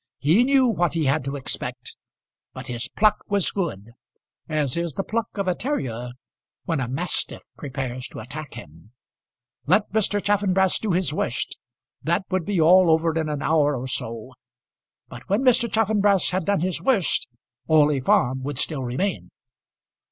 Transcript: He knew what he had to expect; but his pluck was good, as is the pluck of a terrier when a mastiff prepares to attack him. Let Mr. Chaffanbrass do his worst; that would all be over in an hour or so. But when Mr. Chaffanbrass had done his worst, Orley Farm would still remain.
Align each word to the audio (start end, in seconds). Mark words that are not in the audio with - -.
He 0.17 0.43
knew 0.43 0.65
what 0.65 0.95
he 0.95 1.05
had 1.05 1.23
to 1.25 1.35
expect; 1.35 1.95
but 2.53 2.65
his 2.65 2.87
pluck 2.89 3.17
was 3.27 3.51
good, 3.51 3.91
as 4.49 4.75
is 4.75 4.93
the 4.93 5.03
pluck 5.03 5.37
of 5.37 5.47
a 5.47 5.53
terrier 5.53 6.13
when 6.65 6.79
a 6.79 6.87
mastiff 6.87 7.43
prepares 7.55 8.07
to 8.07 8.19
attack 8.19 8.55
him. 8.55 8.93
Let 9.67 9.91
Mr. 9.91 10.19
Chaffanbrass 10.19 10.79
do 10.79 10.91
his 10.93 11.13
worst; 11.13 11.59
that 12.01 12.25
would 12.31 12.41
all 12.59 12.85
be 12.87 12.91
over 12.91 13.15
in 13.15 13.29
an 13.29 13.43
hour 13.43 13.75
or 13.75 13.87
so. 13.87 14.33
But 15.07 15.29
when 15.29 15.43
Mr. 15.43 15.71
Chaffanbrass 15.71 16.31
had 16.31 16.45
done 16.45 16.61
his 16.61 16.81
worst, 16.81 17.27
Orley 17.67 17.99
Farm 17.99 18.41
would 18.41 18.57
still 18.57 18.81
remain. 18.83 19.29